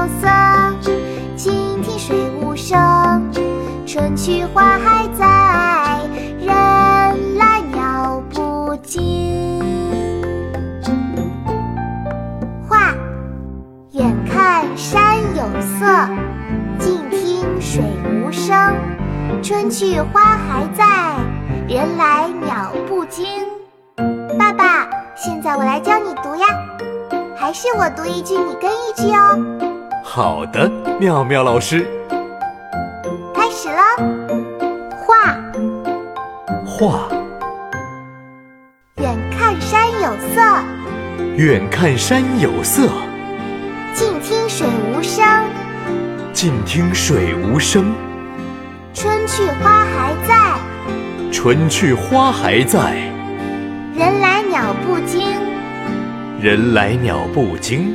[0.00, 0.26] 有色
[1.36, 3.30] 近听水无声
[3.86, 6.00] 春去花还在
[6.40, 9.60] 人来鸟不惊
[12.66, 12.94] 画
[13.92, 16.08] 远看山有色
[16.78, 17.84] 近听水
[18.24, 18.56] 无声
[19.42, 21.14] 春去花还在
[21.68, 23.26] 人来鸟不惊。
[24.38, 26.46] 爸爸现在我来教你读呀
[27.36, 29.29] 还是我读一句你跟一句哦。
[30.12, 31.86] 好的，妙妙老师。
[33.32, 33.80] 开始了，
[35.06, 35.38] 画。
[36.66, 37.08] 画。
[38.96, 40.40] 远看山有色。
[41.36, 42.88] 远看山有色。
[43.94, 45.24] 近听水无声。
[46.32, 47.94] 近听水无声。
[48.92, 50.58] 春去花还在，
[51.30, 52.94] 春去花还在。
[53.94, 55.24] 人来鸟不惊，
[56.40, 57.94] 人来鸟不惊。